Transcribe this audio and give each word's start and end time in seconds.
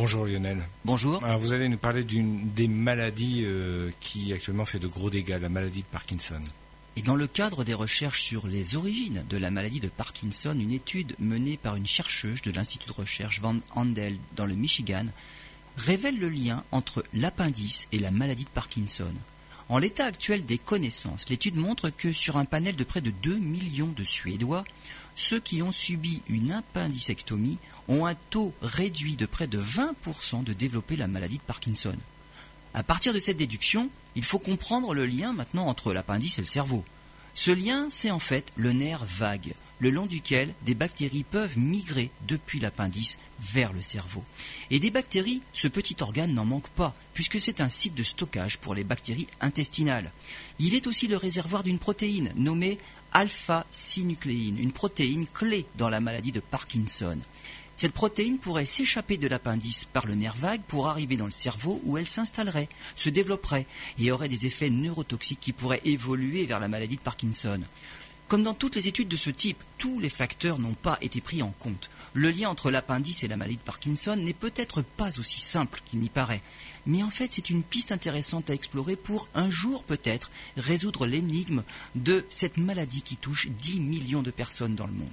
Bonjour 0.00 0.24
Lionel. 0.24 0.56
Bonjour. 0.86 1.22
Alors, 1.22 1.38
vous 1.38 1.52
allez 1.52 1.68
nous 1.68 1.76
parler 1.76 2.04
d'une 2.04 2.48
des 2.54 2.68
maladies 2.68 3.42
euh, 3.44 3.90
qui 4.00 4.32
actuellement 4.32 4.64
fait 4.64 4.78
de 4.78 4.86
gros 4.86 5.10
dégâts, 5.10 5.36
la 5.38 5.50
maladie 5.50 5.80
de 5.80 5.92
Parkinson. 5.92 6.40
Et 6.96 7.02
dans 7.02 7.14
le 7.14 7.26
cadre 7.26 7.64
des 7.64 7.74
recherches 7.74 8.22
sur 8.22 8.46
les 8.46 8.76
origines 8.76 9.22
de 9.28 9.36
la 9.36 9.50
maladie 9.50 9.78
de 9.78 9.88
Parkinson, 9.88 10.58
une 10.58 10.72
étude 10.72 11.14
menée 11.18 11.58
par 11.58 11.76
une 11.76 11.86
chercheuse 11.86 12.40
de 12.40 12.50
l'Institut 12.50 12.88
de 12.88 12.94
recherche 12.94 13.42
Van 13.42 13.56
Andel 13.74 14.16
dans 14.36 14.46
le 14.46 14.54
Michigan 14.54 15.04
révèle 15.76 16.18
le 16.18 16.30
lien 16.30 16.64
entre 16.72 17.04
l'appendice 17.12 17.86
et 17.92 17.98
la 17.98 18.10
maladie 18.10 18.44
de 18.44 18.48
Parkinson. 18.48 19.12
En 19.70 19.78
l'état 19.78 20.06
actuel 20.06 20.44
des 20.44 20.58
connaissances, 20.58 21.28
l'étude 21.28 21.54
montre 21.54 21.90
que 21.90 22.12
sur 22.12 22.38
un 22.38 22.44
panel 22.44 22.74
de 22.74 22.82
près 22.82 23.00
de 23.00 23.12
2 23.12 23.36
millions 23.36 23.94
de 23.96 24.02
Suédois, 24.02 24.64
ceux 25.14 25.38
qui 25.38 25.62
ont 25.62 25.70
subi 25.70 26.22
une 26.28 26.50
appendicectomie 26.50 27.56
ont 27.86 28.04
un 28.04 28.16
taux 28.30 28.52
réduit 28.62 29.14
de 29.14 29.26
près 29.26 29.46
de 29.46 29.62
20% 29.62 30.42
de 30.42 30.52
développer 30.54 30.96
la 30.96 31.06
maladie 31.06 31.36
de 31.36 31.42
Parkinson. 31.42 31.94
À 32.74 32.82
partir 32.82 33.14
de 33.14 33.20
cette 33.20 33.36
déduction, 33.36 33.90
il 34.16 34.24
faut 34.24 34.40
comprendre 34.40 34.92
le 34.92 35.06
lien 35.06 35.32
maintenant 35.32 35.68
entre 35.68 35.92
l'appendice 35.92 36.38
et 36.38 36.42
le 36.42 36.46
cerveau. 36.48 36.84
Ce 37.34 37.50
lien, 37.50 37.88
c'est 37.90 38.10
en 38.10 38.18
fait 38.18 38.52
le 38.56 38.72
nerf 38.72 39.04
vague, 39.04 39.54
le 39.78 39.90
long 39.90 40.06
duquel 40.06 40.52
des 40.62 40.74
bactéries 40.74 41.24
peuvent 41.24 41.58
migrer 41.58 42.10
depuis 42.28 42.60
l'appendice 42.60 43.18
vers 43.40 43.72
le 43.72 43.80
cerveau. 43.80 44.22
Et 44.70 44.78
des 44.78 44.90
bactéries, 44.90 45.42
ce 45.52 45.68
petit 45.68 45.96
organe 46.00 46.34
n'en 46.34 46.44
manque 46.44 46.68
pas, 46.68 46.94
puisque 47.14 47.40
c'est 47.40 47.60
un 47.60 47.68
site 47.68 47.94
de 47.94 48.02
stockage 48.02 48.58
pour 48.58 48.74
les 48.74 48.84
bactéries 48.84 49.28
intestinales. 49.40 50.12
Il 50.58 50.74
est 50.74 50.86
aussi 50.86 51.08
le 51.08 51.16
réservoir 51.16 51.62
d'une 51.62 51.78
protéine 51.78 52.32
nommée 52.36 52.78
alpha-synucléine, 53.12 54.58
une 54.58 54.72
protéine 54.72 55.26
clé 55.26 55.66
dans 55.76 55.88
la 55.88 56.00
maladie 56.00 56.32
de 56.32 56.40
Parkinson. 56.40 57.18
Cette 57.76 57.92
protéine 57.92 58.38
pourrait 58.38 58.66
s'échapper 58.66 59.16
de 59.16 59.26
l'appendice 59.26 59.84
par 59.84 60.06
le 60.06 60.14
nerf 60.14 60.36
vague 60.36 60.60
pour 60.68 60.88
arriver 60.88 61.16
dans 61.16 61.24
le 61.24 61.30
cerveau 61.30 61.80
où 61.84 61.96
elle 61.96 62.06
s'installerait, 62.06 62.68
se 62.94 63.08
développerait 63.08 63.66
et 63.98 64.12
aurait 64.12 64.28
des 64.28 64.44
effets 64.44 64.68
neurotoxiques 64.68 65.40
qui 65.40 65.54
pourraient 65.54 65.80
évoluer 65.84 66.44
vers 66.44 66.60
la 66.60 66.68
maladie 66.68 66.96
de 66.96 67.00
Parkinson. 67.00 67.60
Comme 68.30 68.44
dans 68.44 68.54
toutes 68.54 68.76
les 68.76 68.86
études 68.86 69.08
de 69.08 69.16
ce 69.16 69.28
type, 69.28 69.60
tous 69.76 69.98
les 69.98 70.08
facteurs 70.08 70.60
n'ont 70.60 70.74
pas 70.74 70.98
été 71.00 71.20
pris 71.20 71.42
en 71.42 71.52
compte. 71.58 71.90
Le 72.14 72.30
lien 72.30 72.48
entre 72.48 72.70
l'appendice 72.70 73.24
et 73.24 73.28
la 73.28 73.36
maladie 73.36 73.56
de 73.56 73.62
Parkinson 73.62 74.14
n'est 74.14 74.32
peut-être 74.32 74.82
pas 74.82 75.18
aussi 75.18 75.40
simple 75.40 75.82
qu'il 75.84 75.98
n'y 75.98 76.10
paraît. 76.10 76.40
Mais 76.86 77.02
en 77.02 77.10
fait, 77.10 77.32
c'est 77.32 77.50
une 77.50 77.64
piste 77.64 77.90
intéressante 77.90 78.48
à 78.48 78.54
explorer 78.54 78.94
pour 78.94 79.26
un 79.34 79.50
jour 79.50 79.82
peut-être 79.82 80.30
résoudre 80.56 81.06
l'énigme 81.06 81.64
de 81.96 82.24
cette 82.28 82.56
maladie 82.56 83.02
qui 83.02 83.16
touche 83.16 83.48
10 83.48 83.80
millions 83.80 84.22
de 84.22 84.30
personnes 84.30 84.76
dans 84.76 84.86
le 84.86 84.92
monde. 84.92 85.08